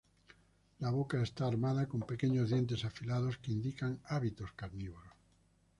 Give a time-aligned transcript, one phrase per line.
[0.79, 5.13] La boca está armada con pequeños dientes afilados que indican hábitos carnívoros.